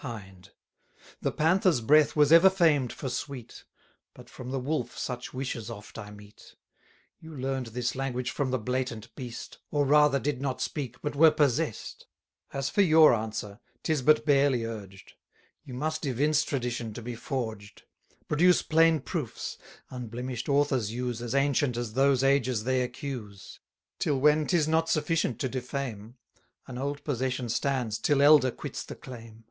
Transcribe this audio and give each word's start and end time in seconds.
Hind: 0.00 0.52
The 1.20 1.32
Panther's 1.32 1.80
breath 1.80 2.14
was 2.14 2.30
ever 2.30 2.48
famed 2.50 2.92
for 2.92 3.08
sweet; 3.08 3.64
But 4.14 4.30
from 4.30 4.50
the 4.52 4.60
Wolf 4.60 4.96
such 4.96 5.34
wishes 5.34 5.68
oft 5.68 5.98
I 5.98 6.10
meet: 6.12 6.54
You 7.18 7.34
learn'd 7.34 7.68
this 7.68 7.96
language 7.96 8.30
from 8.30 8.52
the 8.52 8.58
Blatant 8.58 9.12
Beast, 9.16 9.52
230 9.72 9.76
Or 9.76 9.84
rather 9.84 10.20
did 10.20 10.40
not 10.40 10.60
speak, 10.60 11.00
but 11.02 11.16
were 11.16 11.32
possess'd. 11.32 12.06
As 12.52 12.68
for 12.70 12.82
your 12.82 13.14
answer, 13.14 13.58
'tis 13.82 14.02
but 14.02 14.24
barely 14.24 14.64
urged: 14.64 15.14
You 15.64 15.74
must 15.74 16.06
evince 16.06 16.44
Tradition 16.44 16.92
to 16.94 17.02
be 17.02 17.16
forged; 17.16 17.82
Produce 18.28 18.62
plain 18.62 19.00
proofs: 19.00 19.56
unblemish'd 19.90 20.48
authors 20.48 20.92
use 20.92 21.20
As 21.20 21.34
ancient 21.34 21.76
as 21.76 21.94
those 21.94 22.22
ages 22.22 22.62
they 22.62 22.82
accuse; 22.82 23.58
'Till 23.98 24.20
when 24.20 24.46
'tis 24.46 24.68
not 24.68 24.88
sufficient 24.88 25.40
to 25.40 25.48
defame: 25.48 26.16
An 26.68 26.78
old 26.78 27.02
possession 27.02 27.48
stands, 27.48 27.98
'till 27.98 28.22
elder 28.22 28.52
quits 28.52 28.84
the 28.84 28.94
claim. 28.94 29.46